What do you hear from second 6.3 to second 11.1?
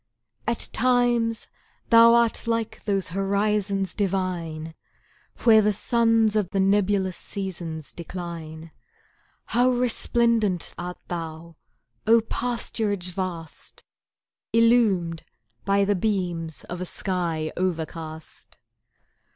of the nebulous seasons decline; How resplendent art